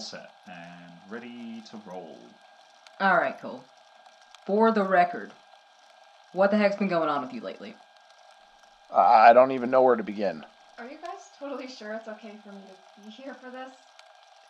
all 0.00 0.06
set 0.06 0.30
and 0.46 0.92
ready 1.10 1.62
to 1.70 1.76
roll. 1.86 2.16
All 3.00 3.16
right, 3.16 3.38
Cole. 3.38 3.62
For 4.46 4.72
the 4.72 4.82
record, 4.82 5.30
what 6.32 6.50
the 6.50 6.56
heck's 6.56 6.76
been 6.76 6.88
going 6.88 7.10
on 7.10 7.20
with 7.22 7.34
you 7.34 7.42
lately? 7.42 7.74
I 8.90 9.32
don't 9.34 9.52
even 9.52 9.70
know 9.70 9.82
where 9.82 9.96
to 9.96 10.02
begin. 10.02 10.42
Are 10.78 10.86
you 10.86 10.96
guys 11.02 11.20
totally 11.38 11.68
sure 11.68 11.92
it's 11.92 12.08
okay 12.08 12.32
for 12.42 12.52
me 12.52 12.62
to 12.96 13.02
be 13.04 13.10
here 13.10 13.34
for 13.34 13.50
this? 13.50 13.74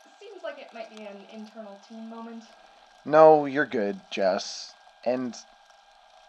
It 0.06 0.12
seems 0.20 0.42
like 0.44 0.58
it 0.58 0.72
might 0.72 0.96
be 0.96 1.02
an 1.04 1.26
internal 1.32 1.80
team 1.88 2.08
moment. 2.08 2.44
No, 3.04 3.46
you're 3.46 3.66
good, 3.66 3.98
Jess. 4.10 4.72
And 5.04 5.36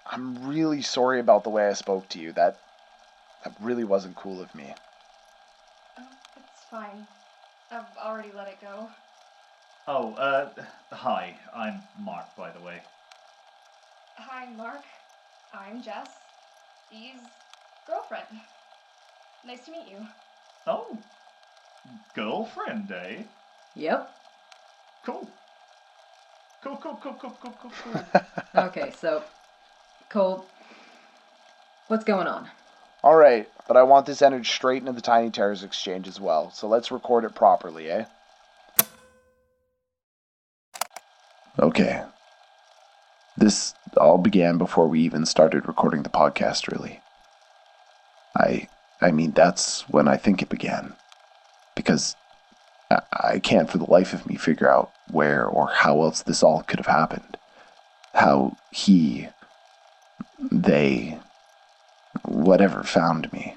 I'm 0.08 0.48
really 0.48 0.82
sorry 0.82 1.20
about 1.20 1.44
the 1.44 1.52
way 1.52 1.68
I 1.68 1.74
spoke 1.74 2.10
to 2.10 2.20
you. 2.20 2.32
That 2.34 2.58
that 3.44 3.54
really 3.62 3.84
wasn't 3.84 4.16
cool 4.16 4.42
of 4.42 4.54
me. 4.56 4.74
Oh, 6.00 6.04
it's 6.38 6.64
fine. 6.72 7.06
I've 7.72 7.86
already 8.04 8.32
let 8.36 8.48
it 8.48 8.60
go. 8.60 8.90
Oh, 9.88 10.14
uh, 10.14 10.50
hi, 10.92 11.36
I'm 11.56 11.82
Mark, 11.98 12.36
by 12.38 12.52
the 12.52 12.62
way. 12.62 12.84
Hi, 14.16 14.46
Mark. 14.56 14.84
I'm 15.54 15.82
Jess. 15.82 16.08
He's 16.90 17.18
girlfriend. 17.88 18.28
Nice 19.44 19.66
to 19.66 19.72
meet 19.72 19.90
you. 19.90 20.06
Oh, 20.68 21.00
girlfriend, 22.14 22.92
eh? 22.92 23.24
Yep. 23.76 24.12
Cool. 25.04 25.28
Cool, 26.64 26.78
cool, 26.78 27.00
cool, 27.02 27.16
cool, 27.20 27.38
cool, 27.42 27.54
cool, 27.60 27.72
cool. 27.84 28.02
Okay, 28.66 28.92
so, 29.00 29.24
Cole, 30.10 30.46
what's 31.88 32.04
going 32.04 32.28
on? 32.28 32.50
All 33.04 33.16
right, 33.16 33.48
but 33.68 33.78
I 33.78 33.84
want 33.84 34.06
this 34.06 34.22
entered 34.22 34.46
straight 34.46 34.82
into 34.82 34.92
the 34.92 35.02
Tiny 35.02 35.32
Terrors 35.32 35.64
Exchange 35.64 36.08
as 36.08 36.20
well, 36.20 36.52
so 36.52 36.68
let's 36.68 36.92
record 36.92 37.24
it 37.24 37.34
properly, 37.34 37.90
eh? 37.90 38.06
Okay. 41.62 42.04
This 43.38 43.76
all 43.96 44.18
began 44.18 44.58
before 44.58 44.88
we 44.88 45.02
even 45.02 45.26
started 45.26 45.68
recording 45.68 46.02
the 46.02 46.10
podcast, 46.10 46.72
really. 46.72 47.00
I 48.36 48.68
I 49.00 49.12
mean 49.12 49.32
that's 49.32 49.88
when 49.90 50.08
I 50.08 50.18
think 50.18 50.42
it 50.42 50.50
began. 50.50 50.94
Because 51.76 52.16
I, 53.12 53.40
can't 53.40 53.70
for 53.70 53.78
the 53.78 53.90
life 53.90 54.14
of 54.14 54.28
me 54.28 54.36
figure 54.36 54.70
out 54.70 54.92
where 55.12 55.46
or 55.46 55.68
how 55.68 56.02
else 56.02 56.24
this 56.24 56.44
all 56.44 56.64
could 56.64 56.80
have 56.80 56.88
happened. 56.88 57.38
How 58.14 58.58
he 58.72 59.30
they 60.52 61.18
whatever 62.26 62.84
found 62.84 63.32
me. 63.32 63.56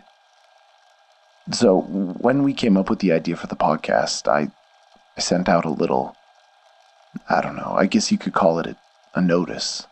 So 1.51 1.81
when 1.81 2.43
we 2.43 2.53
came 2.53 2.77
up 2.77 2.89
with 2.89 3.01
the 3.01 3.13
idea 3.13 3.37
for 3.37 3.47
the 3.47 3.57
podcast, 3.57 4.29
I 4.29 4.51
I 5.17 5.21
sent 5.21 5.49
out 5.49 5.65
a 5.65 5.71
little 5.71 6.17
I 7.29 7.41
don't 7.41 7.57
know, 7.57 7.75
I 7.77 7.87
guess 7.87 8.13
you 8.13 8.19
could 8.19 8.35
call 8.35 8.59
it 8.59 8.67
a, 8.67 8.77
a 9.15 9.21
notice. 9.21 9.87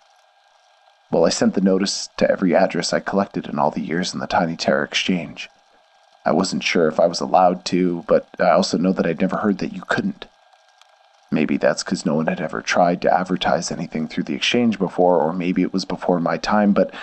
Well, 1.11 1.27
I 1.27 1.31
sent 1.31 1.55
the 1.55 1.61
notice 1.61 2.09
to 2.17 2.31
every 2.31 2.55
address 2.55 2.93
I 2.93 3.01
collected 3.01 3.47
in 3.47 3.59
all 3.59 3.71
the 3.71 3.83
years 3.83 4.15
in 4.15 4.21
the 4.21 4.27
Tiny 4.27 4.57
Terror 4.57 4.85
Exchange. 4.85 5.49
I 6.25 6.33
wasn't 6.33 6.63
sure 6.63 6.89
if 6.89 7.01
I 7.01 7.07
was 7.07 7.21
allowed 7.21 7.65
to, 7.67 8.05
but 8.07 8.27
I 8.39 8.51
also 8.51 8.79
know 8.79 8.93
that 8.93 9.07
I'd 9.07 9.21
never 9.21 9.37
heard 9.37 9.59
that 9.59 9.73
you 9.73 9.83
couldn't. 9.83 10.27
Maybe 11.31 11.57
that's 11.57 11.83
because 11.83 12.07
no 12.07 12.15
one 12.15 12.27
had 12.27 12.41
ever 12.41 12.61
tried 12.63 13.03
to 13.03 13.13
advertise 13.13 13.71
anything 13.71 14.07
through 14.07 14.25
the 14.25 14.35
exchange 14.35 14.79
before, 14.79 15.21
or 15.21 15.33
maybe 15.33 15.63
it 15.63 15.73
was 15.73 15.85
before 15.85 16.21
my 16.21 16.37
time, 16.37 16.73
but 16.73 16.95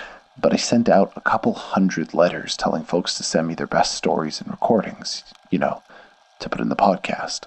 but 0.42 0.54
I 0.54 0.56
sent 0.56 0.88
out 0.88 1.12
a 1.16 1.22
couple 1.22 1.54
hundred 1.54 2.14
letters 2.14 2.56
telling 2.56 2.84
folks 2.84 3.16
to 3.16 3.24
send 3.24 3.48
me 3.48 3.56
their 3.56 3.68
best 3.68 3.94
stories 3.94 4.40
and 4.40 4.50
recordings, 4.50 5.24
you 5.52 5.60
know, 5.60 5.84
to 6.40 6.48
put 6.48 6.62
in 6.62 6.70
the 6.70 6.76
podcast. 6.76 7.46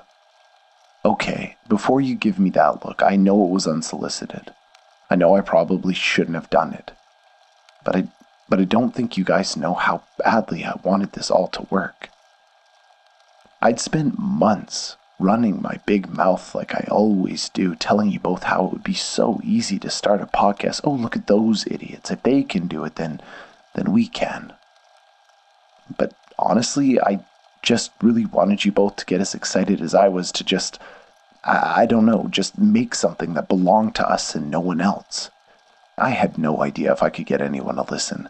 Okay, 1.04 1.56
before 1.68 2.00
you 2.00 2.14
give 2.14 2.38
me 2.38 2.50
that 2.50 2.84
look, 2.84 3.02
I 3.02 3.16
know 3.16 3.44
it 3.44 3.50
was 3.50 3.66
unsolicited. 3.66 4.52
I 5.10 5.16
know 5.16 5.34
I 5.34 5.40
probably 5.40 5.94
shouldn't 5.94 6.36
have 6.36 6.50
done 6.50 6.72
it. 6.72 6.92
But 7.84 7.96
I 7.96 8.08
but 8.48 8.60
I 8.60 8.64
don't 8.64 8.94
think 8.94 9.16
you 9.16 9.24
guys 9.24 9.56
know 9.56 9.74
how 9.74 10.02
badly 10.18 10.64
I 10.64 10.78
wanted 10.84 11.12
this 11.12 11.30
all 11.30 11.48
to 11.48 11.66
work. 11.70 12.10
I'd 13.60 13.80
spent 13.80 14.18
months 14.18 14.96
running 15.18 15.62
my 15.62 15.78
big 15.86 16.08
mouth 16.08 16.54
like 16.54 16.74
I 16.74 16.86
always 16.90 17.48
do, 17.48 17.74
telling 17.74 18.10
you 18.10 18.20
both 18.20 18.42
how 18.42 18.66
it 18.66 18.72
would 18.72 18.84
be 18.84 18.94
so 18.94 19.40
easy 19.42 19.78
to 19.78 19.90
start 19.90 20.20
a 20.20 20.26
podcast. 20.26 20.82
Oh, 20.84 20.92
look 20.92 21.16
at 21.16 21.28
those 21.28 21.66
idiots. 21.66 22.10
If 22.10 22.22
they 22.22 22.42
can 22.42 22.66
do 22.66 22.84
it, 22.84 22.96
then 22.96 23.20
then 23.74 23.92
we 23.92 24.06
can. 24.06 24.52
But 25.96 26.12
honestly, 26.38 27.00
I 27.00 27.24
just 27.62 27.92
really 28.02 28.26
wanted 28.26 28.64
you 28.64 28.72
both 28.72 28.96
to 28.96 29.06
get 29.06 29.20
as 29.20 29.34
excited 29.34 29.80
as 29.80 29.94
I 29.94 30.08
was 30.08 30.32
to 30.32 30.44
just 30.44 30.78
I, 31.44 31.82
I 31.82 31.86
don't 31.86 32.06
know, 32.06 32.26
just 32.30 32.58
make 32.58 32.94
something 32.94 33.34
that 33.34 33.48
belonged 33.48 33.94
to 33.96 34.08
us 34.08 34.34
and 34.34 34.50
no 34.50 34.60
one 34.60 34.80
else. 34.80 35.30
I 35.98 36.10
had 36.10 36.38
no 36.38 36.62
idea 36.62 36.92
if 36.92 37.02
I 37.02 37.10
could 37.10 37.26
get 37.26 37.40
anyone 37.40 37.76
to 37.76 37.82
listen. 37.82 38.28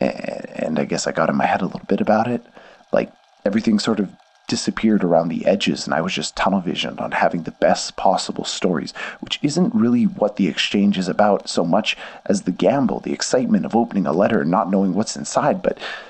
And 0.00 0.78
I 0.78 0.84
guess 0.84 1.06
I 1.06 1.12
got 1.12 1.28
in 1.28 1.36
my 1.36 1.46
head 1.46 1.60
a 1.60 1.66
little 1.66 1.86
bit 1.86 2.00
about 2.00 2.26
it. 2.26 2.44
Like, 2.92 3.12
everything 3.44 3.78
sort 3.78 4.00
of 4.00 4.10
disappeared 4.48 5.04
around 5.04 5.28
the 5.28 5.46
edges, 5.46 5.86
and 5.86 5.94
I 5.94 6.00
was 6.00 6.12
just 6.12 6.34
tunnel 6.34 6.60
visioned 6.60 6.98
on 6.98 7.12
having 7.12 7.44
the 7.44 7.52
best 7.52 7.96
possible 7.96 8.44
stories, 8.44 8.92
which 9.20 9.38
isn't 9.42 9.74
really 9.74 10.04
what 10.04 10.36
the 10.36 10.48
exchange 10.48 10.98
is 10.98 11.06
about 11.06 11.48
so 11.48 11.64
much 11.64 11.96
as 12.26 12.42
the 12.42 12.50
gamble, 12.50 12.98
the 12.98 13.12
excitement 13.12 13.64
of 13.64 13.76
opening 13.76 14.06
a 14.06 14.12
letter 14.12 14.40
and 14.40 14.50
not 14.50 14.70
knowing 14.70 14.94
what's 14.94 15.16
inside. 15.16 15.62
But, 15.62 15.78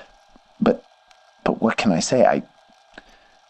but 1.43 1.61
what 1.61 1.77
can 1.77 1.91
I 1.91 1.99
say? 1.99 2.25
I, 2.25 2.43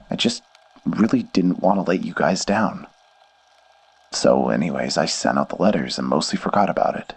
I 0.10 0.16
just 0.16 0.44
really 0.86 1.24
didn't 1.24 1.60
want 1.60 1.78
to 1.78 1.90
let 1.90 2.04
you 2.04 2.14
guys 2.14 2.46
down. 2.46 2.88
So, 4.12 4.50
anyways, 4.50 4.98
I 4.98 5.06
sent 5.06 5.38
out 5.38 5.50
the 5.50 5.62
letters 5.62 5.98
and 5.98 6.08
mostly 6.08 6.38
forgot 6.38 6.70
about 6.70 6.96
it. 6.96 7.14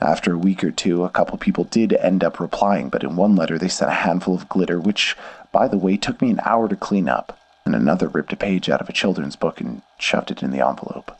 After 0.00 0.34
a 0.34 0.38
week 0.38 0.64
or 0.64 0.70
two, 0.70 1.04
a 1.04 1.10
couple 1.10 1.36
people 1.38 1.64
did 1.64 1.92
end 1.92 2.24
up 2.24 2.40
replying, 2.40 2.88
but 2.88 3.02
in 3.02 3.16
one 3.16 3.36
letter 3.36 3.58
they 3.58 3.68
sent 3.68 3.90
a 3.90 3.94
handful 3.94 4.34
of 4.34 4.48
glitter, 4.48 4.80
which, 4.80 5.16
by 5.52 5.68
the 5.68 5.78
way, 5.78 5.96
took 5.96 6.22
me 6.22 6.30
an 6.30 6.40
hour 6.44 6.68
to 6.68 6.76
clean 6.76 7.08
up, 7.08 7.38
and 7.64 7.74
another 7.74 8.08
ripped 8.08 8.32
a 8.32 8.36
page 8.36 8.70
out 8.70 8.80
of 8.80 8.88
a 8.88 8.94
children's 8.94 9.36
book 9.36 9.60
and 9.60 9.82
shoved 9.98 10.30
it 10.30 10.42
in 10.42 10.50
the 10.50 10.66
envelope. 10.66 11.16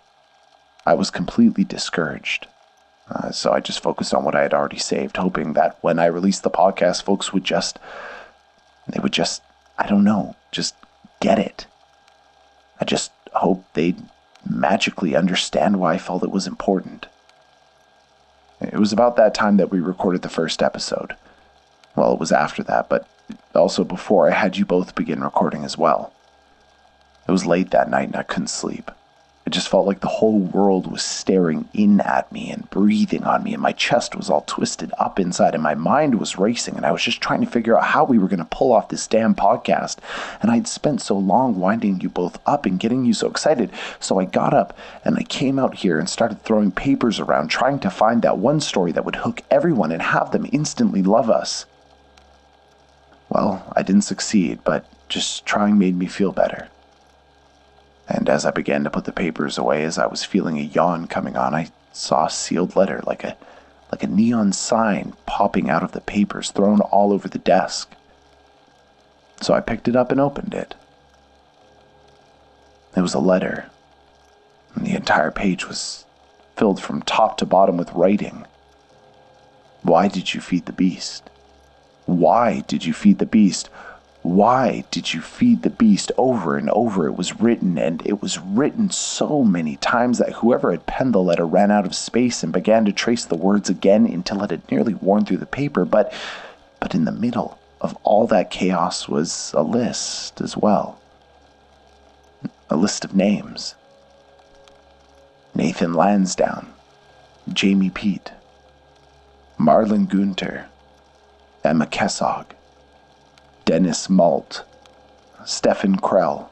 I 0.87 0.95
was 0.95 1.11
completely 1.11 1.65
discouraged, 1.65 2.47
uh, 3.11 3.31
so 3.33 3.53
I 3.53 3.61
just 3.61 3.83
focused 3.83 4.15
on 4.15 4.25
what 4.25 4.35
I 4.35 4.43
had 4.43 4.55
already 4.55 4.79
saved, 4.79 5.19
hoping 5.19 5.53
that 5.55 5.77
when 5.83 5.99
I 5.99 6.07
released 6.07 6.43
the 6.43 6.51
podcast, 6.51 7.03
folks 7.03 7.33
would 7.33 7.45
just. 7.45 7.79
They 8.91 9.01
would 9.01 9.13
just. 9.13 9.43
I 9.79 9.87
don't 9.87 10.05
know, 10.05 10.37
just 10.53 10.75
get 11.21 11.39
it. 11.39 11.67
I 12.81 12.85
just 12.85 13.13
hoped 13.33 13.75
they'd 13.75 14.03
magically 14.49 15.17
understand 15.17 15.81
why 15.81 15.95
I 15.95 15.99
felt 15.99 16.23
it 16.23 16.31
was 16.31 16.47
important. 16.47 17.07
It 18.61 18.79
was 18.79 18.93
about 18.93 19.17
that 19.17 19.35
time 19.35 19.57
that 19.57 19.71
we 19.71 19.81
recorded 19.81 20.23
the 20.23 20.29
first 20.29 20.63
episode. 20.63 21.17
Well, 21.97 22.13
it 22.13 22.21
was 22.21 22.33
after 22.33 22.63
that, 22.65 22.89
but 22.89 23.09
also 23.55 23.85
before 23.85 24.29
I 24.29 24.35
had 24.35 24.57
you 24.57 24.67
both 24.67 24.95
begin 24.95 25.23
recording 25.23 25.65
as 25.65 25.79
well. 25.79 26.13
It 27.27 27.33
was 27.33 27.47
late 27.47 27.71
that 27.71 27.91
night 27.91 28.09
and 28.09 28.17
I 28.17 28.23
couldn't 28.23 28.49
sleep. 28.49 28.91
It 29.51 29.55
just 29.55 29.69
felt 29.69 29.89
like 29.89 29.99
the 29.99 30.07
whole 30.07 30.39
world 30.39 30.89
was 30.89 31.03
staring 31.03 31.69
in 31.75 32.01
at 32.03 32.31
me 32.31 32.53
and 32.53 32.71
breathing 32.71 33.25
on 33.25 33.43
me, 33.43 33.53
and 33.53 33.61
my 33.61 33.73
chest 33.73 34.15
was 34.15 34.31
all 34.31 34.43
twisted 34.43 34.93
up 34.97 35.19
inside, 35.19 35.55
and 35.55 35.63
my 35.63 35.75
mind 35.75 36.21
was 36.21 36.39
racing, 36.39 36.77
and 36.77 36.87
I 36.87 36.93
was 36.93 37.03
just 37.03 37.21
trying 37.21 37.41
to 37.41 37.51
figure 37.51 37.77
out 37.77 37.87
how 37.87 38.05
we 38.05 38.17
were 38.17 38.29
going 38.29 38.39
to 38.39 38.45
pull 38.45 38.73
off 38.73 38.91
this 38.91 39.09
damn 39.09 39.35
podcast. 39.35 39.97
And 40.41 40.53
I'd 40.53 40.69
spent 40.69 41.03
so 41.03 41.19
long 41.19 41.59
winding 41.59 42.01
you 42.01 42.09
both 42.09 42.39
up 42.47 42.65
and 42.65 42.79
getting 42.79 43.05
you 43.05 43.13
so 43.13 43.27
excited, 43.27 43.73
so 43.99 44.21
I 44.21 44.25
got 44.25 44.55
up 44.55 44.79
and 45.05 45.17
I 45.17 45.25
came 45.25 45.59
out 45.59 45.75
here 45.75 45.99
and 45.99 46.09
started 46.09 46.45
throwing 46.45 46.71
papers 46.71 47.19
around, 47.19 47.49
trying 47.49 47.81
to 47.81 47.91
find 47.91 48.23
that 48.23 48.39
one 48.39 48.61
story 48.61 48.93
that 48.93 49.05
would 49.05 49.17
hook 49.17 49.43
everyone 49.51 49.91
and 49.91 50.01
have 50.01 50.31
them 50.31 50.49
instantly 50.53 51.03
love 51.03 51.29
us. 51.29 51.67
Well, 53.29 53.73
I 53.75 53.83
didn't 53.83 54.03
succeed, 54.03 54.61
but 54.63 54.87
just 55.09 55.45
trying 55.45 55.77
made 55.77 55.97
me 55.97 56.07
feel 56.07 56.31
better 56.31 56.69
and 58.11 58.29
as 58.29 58.45
I 58.45 58.51
began 58.51 58.83
to 58.85 58.91
put 58.91 59.05
the 59.05 59.13
papers 59.13 59.57
away, 59.57 59.85
as 59.85 59.97
I 59.97 60.07
was 60.07 60.25
feeling 60.25 60.59
a 60.59 60.63
yawn 60.63 61.07
coming 61.07 61.37
on, 61.37 61.55
I 61.55 61.71
saw 61.93 62.27
a 62.27 62.31
sealed 62.31 62.75
letter 62.75 63.01
like 63.07 63.23
a 63.23 63.37
like 63.93 64.03
a 64.03 64.09
neon 64.09 64.53
sign 64.53 65.15
popping 65.27 65.69
out 65.69 65.83
of 65.83 65.93
the 65.93 66.01
papers 66.01 66.51
thrown 66.51 66.81
all 66.81 67.13
over 67.13 67.29
the 67.29 67.39
desk. 67.39 67.93
So 69.41 69.55
I 69.55 69.61
picked 69.61 69.89
it 69.89 69.97
up 69.97 70.13
and 70.13 70.21
opened 70.21 70.55
it. 70.55 70.75
It 72.97 73.01
was 73.01 73.15
a 73.15 73.21
letter, 73.21 73.71
and 74.75 74.87
the 74.87 74.95
entire 74.95 75.31
page 75.31 75.67
was 75.67 76.05
filled 76.57 76.83
from 76.83 77.03
top 77.03 77.37
to 77.39 77.47
bottom 77.47 77.77
with 77.77 77.93
writing. 77.93 78.45
Why 79.83 80.09
did 80.09 80.35
you 80.35 80.41
feed 80.41 80.67
the 80.67 80.73
beast? 80.73 81.31
Why 82.07 82.61
did 82.67 82.85
you 82.85 82.93
feed 82.93 83.19
the 83.19 83.27
beast? 83.27 83.71
Why 84.23 84.85
did 84.91 85.15
you 85.15 85.21
feed 85.21 85.63
the 85.63 85.71
beast 85.71 86.13
over 86.19 86.57
and 86.57 86.69
over? 86.71 87.07
It 87.07 87.17
was 87.17 87.41
written, 87.41 87.79
and 87.79 88.07
it 88.07 88.21
was 88.21 88.39
written 88.39 88.91
so 88.91 89.43
many 89.43 89.77
times 89.77 90.19
that 90.19 90.35
whoever 90.35 90.71
had 90.71 90.87
penned 90.87 91.15
the 91.15 91.21
letter 91.21 91.47
ran 91.47 91.71
out 91.71 91.87
of 91.87 91.95
space 91.95 92.43
and 92.43 92.53
began 92.53 92.85
to 92.85 92.93
trace 92.93 93.25
the 93.25 93.35
words 93.35 93.71
again 93.71 94.07
until 94.07 94.43
it 94.43 94.51
had 94.51 94.71
nearly 94.71 94.95
worn 94.95 95.25
through 95.25 95.39
the 95.39 95.47
paper. 95.47 95.85
But, 95.85 96.13
but 96.81 96.95
in 96.95 97.07
the 97.07 97.13
middle 97.13 97.59
of 97.81 97.97
all 98.03 98.27
that 98.27 98.51
chaos 98.51 99.09
was 99.09 99.53
a 99.57 99.63
list 99.63 100.41
as 100.41 100.57
well 100.57 101.01
a 102.71 102.77
list 102.77 103.05
of 103.05 103.15
names 103.15 103.75
Nathan 105.53 105.93
Lansdowne, 105.93 106.69
Jamie 107.53 107.91
Pete, 107.91 108.31
Marlon 109.59 110.09
Gunter, 110.09 110.69
Emma 111.65 111.87
Kessog. 111.87 112.47
Dennis 113.71 114.11
Malt, 114.11 114.65
Stefan 115.45 115.95
Krell, 115.95 116.49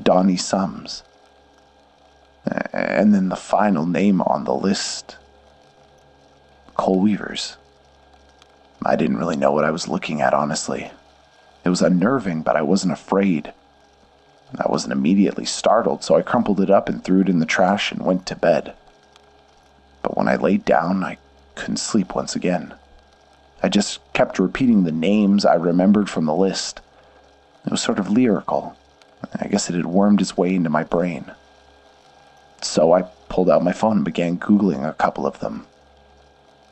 Donnie 0.00 0.36
Sums, 0.36 1.02
and 2.72 3.12
then 3.12 3.28
the 3.28 3.34
final 3.34 3.86
name 3.86 4.20
on 4.20 4.44
the 4.44 4.54
list 4.54 5.16
Cole 6.76 7.00
Weavers. 7.00 7.56
I 8.84 8.94
didn't 8.94 9.16
really 9.16 9.34
know 9.34 9.50
what 9.50 9.64
I 9.64 9.72
was 9.72 9.88
looking 9.88 10.20
at, 10.20 10.32
honestly. 10.32 10.92
It 11.64 11.70
was 11.70 11.82
unnerving, 11.82 12.42
but 12.42 12.54
I 12.54 12.62
wasn't 12.62 12.92
afraid. 12.92 13.52
I 14.56 14.70
wasn't 14.70 14.92
immediately 14.92 15.44
startled, 15.44 16.04
so 16.04 16.14
I 16.14 16.22
crumpled 16.22 16.60
it 16.60 16.70
up 16.70 16.88
and 16.88 17.02
threw 17.02 17.22
it 17.22 17.28
in 17.28 17.40
the 17.40 17.46
trash 17.46 17.90
and 17.90 18.06
went 18.06 18.26
to 18.26 18.36
bed. 18.36 18.74
But 20.02 20.16
when 20.16 20.28
I 20.28 20.36
laid 20.36 20.64
down, 20.64 21.02
I 21.02 21.18
couldn't 21.56 21.78
sleep 21.78 22.14
once 22.14 22.36
again. 22.36 22.74
I 23.62 23.68
just 23.68 24.00
kept 24.12 24.38
repeating 24.38 24.84
the 24.84 24.92
names 24.92 25.44
I 25.44 25.54
remembered 25.54 26.10
from 26.10 26.26
the 26.26 26.34
list. 26.34 26.80
It 27.64 27.70
was 27.70 27.82
sort 27.82 27.98
of 27.98 28.10
lyrical. 28.10 28.76
I 29.40 29.48
guess 29.48 29.68
it 29.70 29.74
had 29.74 29.86
wormed 29.86 30.20
its 30.20 30.36
way 30.36 30.54
into 30.54 30.70
my 30.70 30.84
brain. 30.84 31.32
So 32.62 32.92
I 32.92 33.02
pulled 33.28 33.50
out 33.50 33.64
my 33.64 33.72
phone 33.72 33.96
and 33.96 34.04
began 34.04 34.38
Googling 34.38 34.88
a 34.88 34.92
couple 34.92 35.26
of 35.26 35.40
them. 35.40 35.66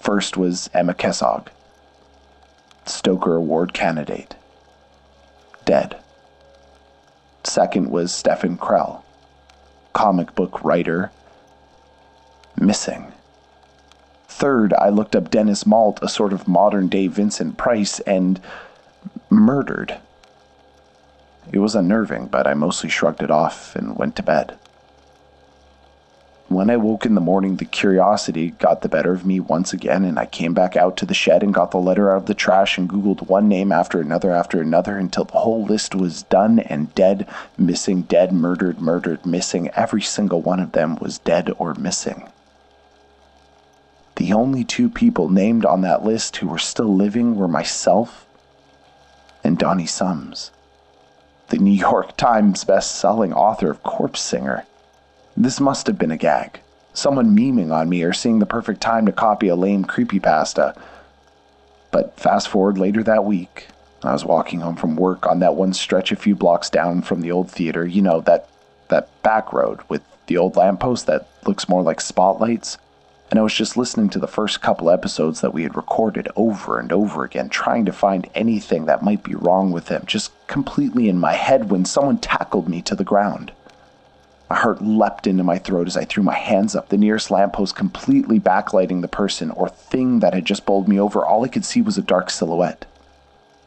First 0.01 0.37
was 0.37 0.69
Emma 0.75 0.95
Kessog, 0.95 1.49
Stoker 2.85 3.37
Award 3.37 3.73
candidate, 3.73 4.35
dead. 5.65 5.97
Second 7.43 7.91
was 7.91 8.13
Stefan 8.13 8.59
Krell, 8.59 9.03
comic 9.95 10.35
book 10.35 10.63
writer, 10.63 11.11
missing. 12.57 13.14
Third, 14.37 14.75
I 14.75 14.89
looked 14.89 15.15
up 15.15 15.31
Dennis 15.31 15.65
Malt, 15.65 16.01
a 16.03 16.09
sort 16.09 16.33
of 16.33 16.49
modern 16.49 16.89
day 16.89 17.07
Vincent 17.07 17.57
Price, 17.57 18.01
and 18.01 18.41
murdered. 19.31 19.99
It 21.53 21.61
was 21.61 21.77
unnerving, 21.77 22.27
but 22.27 22.45
I 22.45 22.55
mostly 22.55 22.91
shrugged 22.91 23.23
it 23.23 23.31
off 23.31 23.77
and 23.77 23.97
went 23.97 24.17
to 24.17 24.25
bed. 24.25 24.59
When 26.49 26.69
I 26.69 26.77
woke 26.77 27.07
in 27.07 27.15
the 27.15 27.21
morning, 27.21 27.57
the 27.57 27.65
curiosity 27.65 28.51
got 28.51 28.83
the 28.83 28.89
better 28.89 29.13
of 29.13 29.25
me 29.25 29.39
once 29.39 29.73
again, 29.73 30.05
and 30.05 30.19
I 30.19 30.27
came 30.27 30.53
back 30.53 30.75
out 30.75 30.97
to 30.97 31.07
the 31.07 31.15
shed 31.15 31.45
and 31.45 31.55
got 31.55 31.71
the 31.71 31.79
letter 31.79 32.11
out 32.11 32.17
of 32.17 32.27
the 32.27 32.35
trash 32.35 32.77
and 32.77 32.91
Googled 32.91 33.29
one 33.29 33.47
name 33.47 33.71
after 33.71 34.01
another 34.01 34.33
after 34.33 34.61
another 34.61 34.99
until 34.99 35.27
the 35.27 35.39
whole 35.39 35.63
list 35.63 35.95
was 35.95 36.25
done 36.25 36.59
and 36.59 36.93
dead, 36.97 37.29
missing, 37.57 38.03
dead, 38.03 38.33
murdered, 38.33 38.81
murdered, 38.81 39.25
missing. 39.25 39.71
Every 39.77 40.03
single 40.03 40.43
one 40.43 40.59
of 40.59 40.73
them 40.73 40.97
was 40.97 41.19
dead 41.21 41.53
or 41.57 41.75
missing. 41.75 42.29
The 44.17 44.33
only 44.33 44.65
two 44.65 44.89
people 44.89 45.29
named 45.29 45.65
on 45.65 45.81
that 45.81 46.05
list 46.05 46.37
who 46.37 46.49
were 46.49 46.59
still 46.59 46.95
living 46.95 47.37
were 47.37 47.49
myself 47.49 48.27
and 49.43 49.59
Donnie 49.59 49.87
Sums, 49.87 50.51
the 51.49 51.59
New 51.59 51.73
York 51.73 52.17
Times 52.17 52.65
best-selling 52.65 53.33
author 53.33 53.71
of 53.71 53.83
Corpse 53.83 54.21
Singer. 54.21 54.65
This 55.37 55.61
must 55.61 55.87
have 55.89 55.99
been 55.99 56.13
a 56.13 56.17
gag. 56.17 56.61
Someone 56.93 57.37
memeing 57.37 57.73
on 57.73 57.89
me 57.89 58.05
or 58.05 58.13
seeing 58.13 58.39
the 58.39 58.47
perfect 58.47 58.81
time 58.81 59.05
to 59.07 59.13
copy 59.13 59.49
a 59.49 59.57
lame 59.57 59.85
creepypasta. 59.85 60.79
But 61.91 62.19
fast 62.19 62.49
forward 62.49 62.79
later 62.79 63.03
that 63.03 63.25
week, 63.25 63.67
I 64.05 64.13
was 64.13 64.25
walking 64.25 64.61
home 64.61 64.77
from 64.77 64.97
work 64.97 65.27
on 65.27 65.41
that 65.41 65.57
one 65.57 65.73
stretch 65.73 66.13
a 66.13 66.17
few 66.17 66.37
blocks 66.37 66.71
down 66.71 67.03
from 67.03 67.21
the 67.21 67.33
old 67.33 67.51
theater, 67.51 67.87
you 67.87 68.01
know, 68.01 68.21
that 68.23 68.49
that 68.89 69.09
back 69.23 69.53
road 69.53 69.81
with 69.89 70.03
the 70.27 70.37
old 70.37 70.57
lamppost 70.57 71.07
that 71.07 71.27
looks 71.47 71.69
more 71.69 71.83
like 71.83 72.01
spotlights. 72.01 72.79
And 73.31 73.41
I 73.41 73.43
was 73.43 73.55
just 73.55 73.77
listening 73.77 74.11
to 74.11 74.19
the 74.19 74.27
first 74.27 74.61
couple 74.61 74.91
episodes 74.91 75.41
that 75.41 75.55
we 75.55 75.63
had 75.63 75.77
recorded 75.77 76.29
over 76.37 76.79
and 76.79 76.93
over 76.93 77.25
again, 77.25 77.49
trying 77.49 77.85
to 77.87 77.93
find 77.93 78.29
anything 78.35 78.85
that 78.85 79.03
might 79.03 79.23
be 79.23 79.35
wrong 79.35 79.73
with 79.73 79.89
him, 79.89 80.05
just 80.07 80.33
completely 80.47 81.09
in 81.09 81.19
my 81.19 81.33
head 81.33 81.71
when 81.71 81.85
someone 81.85 82.19
tackled 82.19 82.69
me 82.69 82.83
to 82.83 82.95
the 82.95 83.05
ground. 83.05 83.53
My 84.51 84.57
heart 84.57 84.83
leapt 84.83 85.27
into 85.27 85.43
my 85.43 85.59
throat 85.59 85.89
as 85.89 85.97
I 85.97 86.05
threw 86.05 86.23
my 86.23 86.35
hands 86.35 86.77
up, 86.77 86.91
the 86.91 86.99
nearest 86.99 87.31
lamppost 87.31 87.75
completely 87.75 88.39
backlighting 88.39 89.01
the 89.01 89.09
person 89.09 89.51
or 89.51 89.69
thing 89.69 90.21
that 90.21 90.35
had 90.35 90.45
just 90.45 90.67
bowled 90.67 90.87
me 90.87 91.01
over. 91.01 91.25
All 91.25 91.45
I 91.45 91.49
could 91.49 91.65
see 91.65 91.81
was 91.81 91.99
a 91.99 92.03
dark 92.03 92.31
silhouette. 92.31 92.85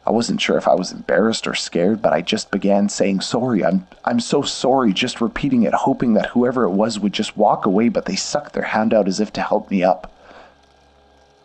I 0.08 0.10
wasn't 0.10 0.40
sure 0.40 0.56
if 0.56 0.66
I 0.66 0.74
was 0.74 0.90
embarrassed 0.90 1.46
or 1.46 1.54
scared, 1.54 2.00
but 2.00 2.14
I 2.14 2.22
just 2.22 2.50
began 2.50 2.88
saying 2.88 3.20
sorry. 3.20 3.62
I'm 3.62 3.86
I'm 4.06 4.20
so 4.20 4.40
sorry, 4.40 4.94
just 4.94 5.20
repeating 5.20 5.64
it, 5.64 5.74
hoping 5.74 6.14
that 6.14 6.30
whoever 6.30 6.64
it 6.64 6.70
was 6.70 6.98
would 6.98 7.12
just 7.12 7.36
walk 7.36 7.66
away, 7.66 7.90
but 7.90 8.06
they 8.06 8.16
sucked 8.16 8.54
their 8.54 8.62
hand 8.62 8.94
out 8.94 9.06
as 9.06 9.20
if 9.20 9.34
to 9.34 9.42
help 9.42 9.70
me 9.70 9.84
up. 9.84 10.10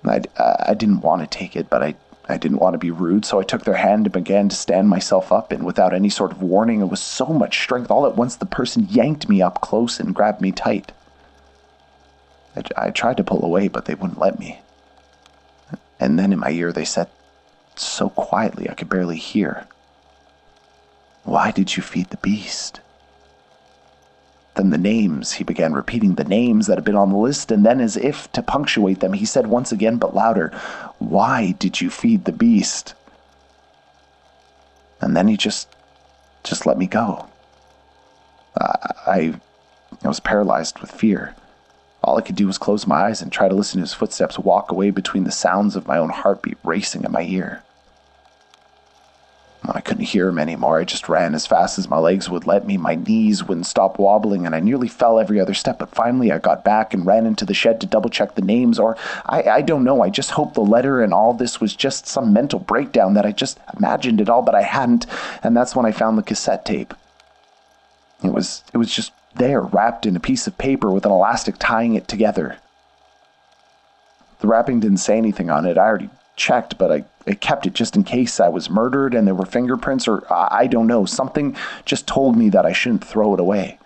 I, 0.06 0.22
I 0.40 0.74
didn't 0.76 1.02
want 1.02 1.30
to 1.30 1.38
take 1.38 1.58
it, 1.58 1.70
but 1.70 1.84
I, 1.84 1.96
I 2.30 2.38
didn't 2.38 2.60
want 2.60 2.74
to 2.74 2.78
be 2.78 2.90
rude, 2.90 3.26
so 3.26 3.38
I 3.38 3.44
took 3.44 3.66
their 3.66 3.76
hand 3.76 4.06
and 4.06 4.14
began 4.14 4.48
to 4.48 4.56
stand 4.56 4.88
myself 4.88 5.34
up, 5.34 5.52
and 5.52 5.66
without 5.66 5.94
any 5.94 6.10
sort 6.10 6.32
of 6.32 6.42
warning, 6.42 6.80
it 6.80 6.86
was 6.86 7.02
so 7.02 7.26
much 7.26 7.60
strength, 7.60 7.92
all 7.92 8.06
at 8.06 8.16
once 8.16 8.38
the 8.38 8.46
person 8.46 8.88
yanked 8.90 9.28
me 9.28 9.42
up 9.42 9.60
close 9.60 10.00
and 10.00 10.16
grabbed 10.16 10.40
me 10.40 10.54
tight. 10.54 10.94
I, 12.56 12.64
I 12.78 12.90
tried 12.92 13.18
to 13.18 13.26
pull 13.26 13.44
away, 13.44 13.68
but 13.68 13.84
they 13.86 13.96
wouldn't 13.96 14.20
let 14.20 14.40
me. 14.40 14.62
And 16.00 16.18
then 16.18 16.32
in 16.32 16.40
my 16.40 16.52
ear 16.52 16.72
they 16.72 16.86
said, 16.86 17.10
so 17.76 18.10
quietly 18.10 18.70
I 18.70 18.74
could 18.74 18.90
barely 18.90 19.18
hear. 19.18 19.68
Why 21.24 21.52
did 21.52 21.76
you 21.76 21.84
feed 21.84 22.10
the 22.10 22.18
beast? 22.18 22.80
Then 24.56 24.70
the 24.70 24.78
names, 24.78 25.34
he 25.34 25.44
began 25.44 25.74
repeating 25.74 26.16
the 26.16 26.24
names 26.24 26.68
that 26.68 26.78
had 26.78 26.84
been 26.84 26.96
on 26.96 27.10
the 27.10 27.18
list, 27.18 27.52
and 27.52 27.66
then, 27.66 27.82
as 27.82 27.98
if 27.98 28.32
to 28.34 28.44
punctuate 28.44 29.00
them, 29.00 29.14
he 29.14 29.26
said 29.26 29.48
once 29.48 29.72
again, 29.72 29.98
but 29.98 30.14
louder, 30.14 30.50
Why 31.00 31.54
did 31.58 31.82
you 31.82 31.90
feed 31.90 32.26
the 32.26 32.32
beast? 32.32 32.94
And 35.02 35.18
then 35.18 35.28
he 35.28 35.38
just, 35.38 35.68
just 36.44 36.66
let 36.66 36.78
me 36.78 36.86
go. 36.86 37.28
I, 38.56 39.34
I 40.04 40.08
was 40.08 40.20
paralyzed 40.20 40.80
with 40.80 40.92
fear. 40.92 41.36
All 42.04 42.18
I 42.18 42.22
could 42.22 42.36
do 42.36 42.48
was 42.48 42.58
close 42.58 42.86
my 42.86 43.06
eyes 43.06 43.22
and 43.22 43.32
try 43.32 43.48
to 43.48 43.56
listen 43.56 43.78
to 43.78 43.84
his 43.84 43.94
footsteps 43.94 44.38
walk 44.38 44.72
away 44.72 44.90
between 44.90 45.24
the 45.24 45.32
sounds 45.32 45.76
of 45.76 45.88
my 45.88 45.98
own 45.98 46.10
heartbeat 46.10 46.58
racing 46.64 47.04
in 47.04 47.12
my 47.12 47.24
ear. 47.24 47.64
I 49.66 49.80
couldn't 49.80 50.06
hear 50.06 50.28
him 50.28 50.40
anymore, 50.40 50.80
I 50.80 50.84
just 50.84 51.08
ran 51.08 51.34
as 51.34 51.48
fast 51.48 51.80
as 51.80 51.90
my 51.90 51.98
legs 51.98 52.30
would 52.30 52.46
let 52.46 52.68
me. 52.68 52.76
My 52.76 52.96
knees 52.96 53.46
wouldn't 53.46 53.66
stop 53.66 53.98
wobbling, 53.98 54.46
and 54.46 54.54
I 54.54 54.60
nearly 54.60 54.90
fell 54.90 55.20
every 55.20 55.40
other 55.40 55.54
step. 55.54 55.80
But 55.80 55.96
finally, 55.96 56.34
I 56.34 56.38
got 56.38 56.66
back 56.66 56.94
and 56.94 57.06
ran 57.06 57.26
into 57.26 57.46
the 57.46 57.54
shed 57.54 57.80
to 57.80 57.88
double 57.88 58.10
check 58.10 58.36
the 58.36 58.42
names, 58.42 58.78
or 58.78 58.98
I, 59.26 59.44
I 59.44 59.62
don't 59.62 59.86
know. 59.86 60.04
I 60.04 60.10
just 60.10 60.32
hoped 60.32 60.56
the 60.56 60.62
letter 60.62 61.02
and 61.02 61.14
all 61.14 61.34
this 61.34 61.62
was 61.62 61.76
just 61.76 62.08
some 62.08 62.34
mental 62.34 62.60
breakdown 62.60 63.14
that 63.14 63.26
I 63.26 63.32
just 63.32 63.58
imagined 63.78 64.20
it 64.20 64.30
all, 64.30 64.42
but 64.42 64.56
I 64.56 64.64
hadn't. 64.64 65.06
And 65.44 65.56
that's 65.56 65.78
when 65.78 65.86
I 65.86 65.94
found 65.94 66.18
the 66.18 66.24
cassette 66.24 66.66
tape. 66.66 66.94
It 68.22 68.34
was 68.34 68.64
it 68.74 68.78
was 68.78 68.94
just 68.94 69.14
there, 69.36 69.62
wrapped 69.62 70.06
in 70.06 70.16
a 70.16 70.20
piece 70.20 70.48
of 70.48 70.58
paper 70.58 70.92
with 70.92 71.06
an 71.06 71.12
elastic 71.12 71.56
tying 71.60 71.96
it 71.96 72.08
together. 72.08 72.58
The 74.40 74.48
wrapping 74.48 74.80
didn't 74.80 74.98
say 74.98 75.18
anything 75.18 75.50
on 75.50 75.66
it. 75.66 75.78
I 75.78 75.86
already 75.86 76.10
checked, 76.36 76.78
but 76.78 76.92
I, 76.92 77.06
I 77.28 77.34
kept 77.34 77.66
it 77.66 77.74
just 77.74 77.96
in 77.96 78.04
case 78.04 78.40
I 78.40 78.50
was 78.50 78.70
murdered 78.70 79.14
and 79.14 79.26
there 79.26 79.36
were 79.36 79.46
fingerprints, 79.46 80.08
or 80.08 80.32
I, 80.32 80.48
I 80.52 80.68
don't 80.68 80.88
know. 80.88 81.06
Something 81.06 81.56
just 81.86 82.08
told 82.08 82.36
me 82.36 82.50
that 82.50 82.66
I 82.66 82.74
shouldn't 82.74 83.06
throw 83.06 83.34
it 83.34 83.40
away. 83.40 83.80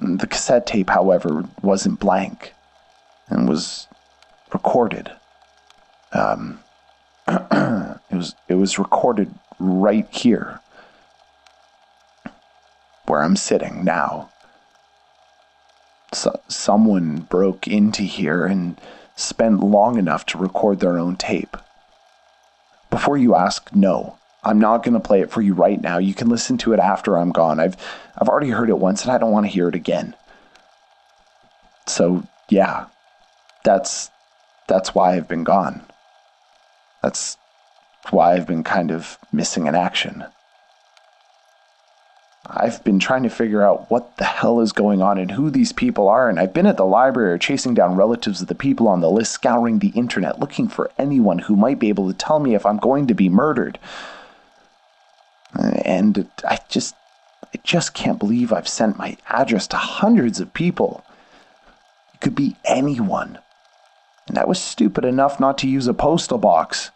The 0.00 0.26
cassette 0.26 0.66
tape, 0.66 0.90
however, 0.90 1.44
wasn't 1.62 2.00
blank 2.00 2.52
and 3.28 3.48
was 3.48 3.86
recorded. 4.52 5.10
Um, 6.12 6.60
it 7.28 7.98
was 8.10 8.34
it 8.48 8.54
was 8.54 8.78
recorded 8.78 9.32
right 9.58 10.08
here 10.10 10.60
where 13.08 13.22
I'm 13.22 13.36
sitting 13.36 13.84
now. 13.84 14.30
So, 16.12 16.40
someone 16.48 17.20
broke 17.20 17.68
into 17.68 18.02
here 18.02 18.46
and 18.46 18.80
spent 19.16 19.60
long 19.60 19.98
enough 19.98 20.24
to 20.26 20.38
record 20.38 20.80
their 20.80 20.98
own 20.98 21.16
tape. 21.16 21.56
Before 22.90 23.16
you 23.18 23.34
ask, 23.34 23.74
no, 23.74 24.16
I'm 24.42 24.58
not 24.58 24.82
going 24.82 24.94
to 24.94 25.00
play 25.00 25.20
it 25.20 25.30
for 25.30 25.42
you 25.42 25.52
right 25.52 25.80
now. 25.80 25.98
You 25.98 26.14
can 26.14 26.28
listen 26.28 26.56
to 26.58 26.72
it 26.72 26.80
after 26.80 27.18
I'm 27.18 27.30
gone. 27.30 27.60
I've 27.60 27.76
I've 28.16 28.28
already 28.28 28.50
heard 28.50 28.70
it 28.70 28.78
once 28.78 29.02
and 29.02 29.12
I 29.12 29.18
don't 29.18 29.32
want 29.32 29.44
to 29.46 29.52
hear 29.52 29.68
it 29.68 29.74
again. 29.74 30.14
So, 31.86 32.22
yeah. 32.48 32.86
That's 33.64 34.10
that's 34.66 34.94
why 34.94 35.14
I've 35.14 35.28
been 35.28 35.44
gone. 35.44 35.82
That's 37.02 37.36
why 38.10 38.32
I've 38.32 38.46
been 38.46 38.64
kind 38.64 38.90
of 38.90 39.18
missing 39.32 39.66
in 39.66 39.74
action. 39.74 40.24
I've 42.50 42.82
been 42.82 42.98
trying 42.98 43.24
to 43.24 43.28
figure 43.28 43.62
out 43.62 43.90
what 43.90 44.16
the 44.16 44.24
hell 44.24 44.60
is 44.60 44.72
going 44.72 45.02
on 45.02 45.18
and 45.18 45.30
who 45.30 45.50
these 45.50 45.72
people 45.72 46.08
are, 46.08 46.30
and 46.30 46.40
I've 46.40 46.54
been 46.54 46.66
at 46.66 46.78
the 46.78 46.86
library 46.86 47.38
chasing 47.38 47.74
down 47.74 47.96
relatives 47.96 48.40
of 48.40 48.48
the 48.48 48.54
people 48.54 48.88
on 48.88 49.00
the 49.00 49.10
list, 49.10 49.32
scouring 49.32 49.78
the 49.78 49.88
internet, 49.90 50.40
looking 50.40 50.66
for 50.66 50.90
anyone 50.98 51.40
who 51.40 51.56
might 51.56 51.78
be 51.78 51.90
able 51.90 52.08
to 52.08 52.16
tell 52.16 52.38
me 52.38 52.54
if 52.54 52.64
I'm 52.64 52.78
going 52.78 53.06
to 53.06 53.14
be 53.14 53.28
murdered. 53.28 53.78
And 55.54 56.30
I 56.44 56.58
just 56.68 56.94
I 57.54 57.58
just 57.64 57.94
can't 57.94 58.18
believe 58.18 58.52
I've 58.52 58.68
sent 58.68 58.98
my 58.98 59.16
address 59.28 59.66
to 59.68 59.76
hundreds 59.76 60.40
of 60.40 60.54
people. 60.54 61.04
It 62.14 62.20
could 62.20 62.34
be 62.34 62.56
anyone. 62.64 63.38
And 64.26 64.38
I 64.38 64.44
was 64.44 64.60
stupid 64.60 65.04
enough 65.04 65.40
not 65.40 65.58
to 65.58 65.68
use 65.68 65.86
a 65.86 65.94
postal 65.94 66.38
box. 66.38 66.90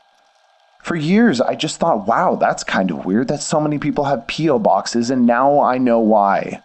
For 0.83 0.97
years, 0.97 1.41
I 1.41 1.55
just 1.55 1.79
thought, 1.79 2.09
wow, 2.09 2.35
that's 2.35 2.65
kind 2.65 2.91
of 2.91 3.05
weird 3.05 3.29
that 3.29 3.41
so 3.41 3.61
many 3.61 3.79
people 3.79 4.05
have 4.05 4.27
P.O. 4.27 4.59
boxes, 4.59 5.11
and 5.11 5.25
now 5.25 5.61
I 5.61 5.79
know 5.79 6.01
why. 6.01 6.61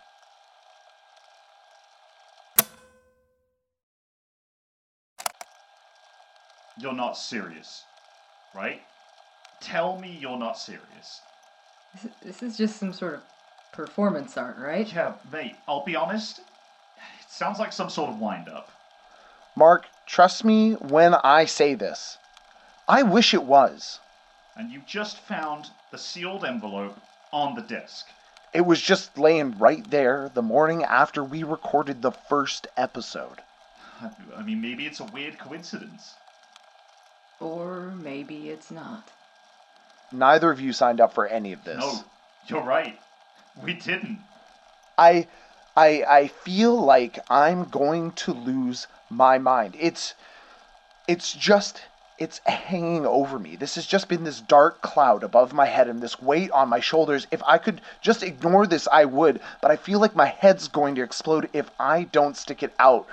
You're 6.82 6.94
not 6.94 7.16
serious, 7.16 7.84
right? 8.56 8.82
Tell 9.62 10.00
me 10.00 10.18
you're 10.20 10.38
not 10.38 10.58
serious. 10.58 11.22
This, 11.94 12.12
this 12.24 12.44
is 12.44 12.58
just 12.58 12.80
some 12.80 12.94
sort 12.94 13.14
of 13.14 13.22
performance 13.72 14.36
art, 14.36 14.58
right? 14.58 14.92
Yeah, 14.92 15.14
mate, 15.32 15.56
I'll 15.68 15.86
be 15.86 15.96
honest. 15.96 16.40
It 16.40 17.30
sounds 17.30 17.60
like 17.60 17.72
some 17.72 17.90
sort 17.90 18.10
of 18.10 18.20
wind 18.20 18.50
up. 18.50 18.72
Mark, 19.56 19.86
trust 20.08 20.44
me 20.44 20.74
when 20.74 21.14
I 21.14 21.46
say 21.46 21.76
this. 21.76 22.18
I 22.88 23.04
wish 23.04 23.36
it 23.36 23.44
was. 23.44 24.00
And 24.58 24.72
you 24.72 24.82
just 24.88 25.20
found 25.20 25.68
the 25.92 25.98
sealed 25.98 26.44
envelope 26.44 27.00
on 27.32 27.56
the 27.56 27.62
desk. 27.62 28.08
It 28.54 28.62
was 28.62 28.82
just 28.82 29.18
laying 29.18 29.58
right 29.58 29.88
there 29.90 30.32
the 30.34 30.42
morning 30.42 30.84
after 30.84 31.24
we 31.24 31.44
recorded 31.44 32.02
the 32.02 32.12
first 32.12 32.66
episode. 32.76 33.42
I 34.36 34.42
mean, 34.42 34.62
maybe 34.62 34.86
it's 34.86 35.00
a 35.00 35.06
weird 35.06 35.38
coincidence. 35.38 36.16
Or 37.40 37.94
maybe 37.98 38.50
it's 38.50 38.72
not. 38.72 39.12
Neither 40.12 40.50
of 40.50 40.60
you 40.60 40.74
signed 40.74 41.02
up 41.02 41.14
for 41.14 41.28
any 41.28 41.54
of 41.54 41.64
this. 41.64 41.80
No, 41.80 42.04
you're 42.48 42.64
right. 42.64 42.98
We 43.64 43.74
didn't. 43.74 44.20
I 44.98 45.28
I 45.76 46.04
I 46.08 46.28
feel 46.28 46.76
like 46.80 47.20
I'm 47.30 47.66
going 47.66 48.12
to 48.14 48.34
lose 48.34 48.88
my 49.10 49.38
mind. 49.38 49.76
It's 49.80 50.16
it's 51.08 51.34
just 51.34 51.82
it's 52.18 52.40
hanging 52.46 53.06
over 53.06 53.38
me. 53.38 53.56
This 53.56 53.76
has 53.76 53.86
just 53.86 54.08
been 54.08 54.24
this 54.24 54.42
dark 54.42 54.82
cloud 54.82 55.24
above 55.24 55.54
my 55.54 55.66
head 55.66 55.88
and 55.88 56.02
this 56.02 56.22
weight 56.22 56.50
on 56.52 56.70
my 56.70 56.80
shoulders. 56.80 57.28
If 57.32 57.44
I 57.46 57.58
could 57.58 57.82
just 58.02 58.24
ignore 58.24 58.66
this, 58.66 58.88
I 58.92 59.06
would, 59.06 59.40
but 59.62 59.70
I 59.70 59.76
feel 59.76 60.00
like 60.00 60.16
my 60.16 60.26
head's 60.26 60.68
going 60.68 60.96
to 60.96 61.04
explode 61.04 61.50
if 61.54 61.70
I 61.80 62.04
don't 62.04 62.36
stick 62.36 62.64
it 62.64 62.74
out. 62.80 63.08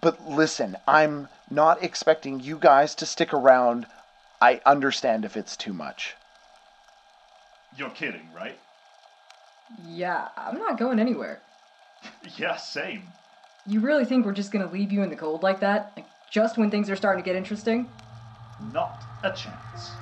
But 0.00 0.28
listen, 0.28 0.76
I'm 0.86 1.28
not 1.50 1.82
expecting 1.82 2.38
you 2.40 2.58
guys 2.58 2.94
to 2.96 3.06
stick 3.06 3.34
around. 3.34 3.86
I 4.40 4.60
understand 4.64 5.24
if 5.24 5.36
it's 5.36 5.56
too 5.56 5.72
much. 5.72 6.14
You're 7.76 7.90
kidding, 7.90 8.28
right? 8.34 8.58
Yeah, 9.84 10.28
I'm 10.36 10.58
not 10.58 10.78
going 10.78 11.00
anywhere. 11.00 11.40
yeah, 12.36 12.56
same. 12.56 13.02
You 13.66 13.80
really 13.80 14.04
think 14.04 14.24
we're 14.24 14.32
just 14.32 14.52
gonna 14.52 14.70
leave 14.70 14.92
you 14.92 15.02
in 15.02 15.10
the 15.10 15.16
cold 15.16 15.42
like 15.42 15.60
that? 15.60 15.92
Like, 15.96 16.06
just 16.30 16.58
when 16.58 16.70
things 16.70 16.90
are 16.90 16.96
starting 16.96 17.22
to 17.22 17.26
get 17.26 17.36
interesting? 17.36 17.88
Not 18.72 19.04
a 19.22 19.30
chance. 19.30 19.92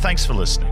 thanks 0.00 0.26
for 0.26 0.34
listening. 0.34 0.71